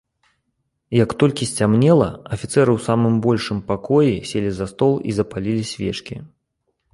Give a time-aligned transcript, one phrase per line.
[1.03, 2.07] Як толькі сцямнела,
[2.37, 6.15] афіцэры ў самым большым пакоі селі за стол і запалілі свечкі.